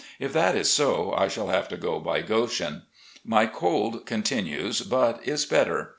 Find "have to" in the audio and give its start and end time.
1.49-1.77